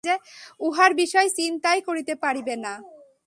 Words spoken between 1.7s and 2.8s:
করিতে পারিবে না।